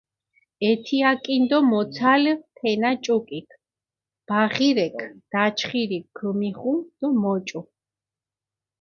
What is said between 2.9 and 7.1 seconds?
ჭუკიქ, ბაღირექ დაჩხირი ქჷმიღუ დო